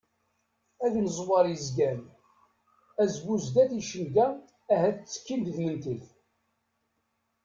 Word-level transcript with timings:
Angeẓwer 0.85 1.45
yezgan, 1.51 2.01
azbu 3.03 3.35
sdat 3.43 3.71
icenga 3.79 4.27
ahat 4.73 4.97
ttekkin 5.01 5.41
di 5.45 5.51
tmentilt. 5.57 6.07